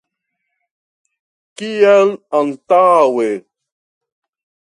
Kiel 1.61 2.09
antaŭe. 2.39 3.29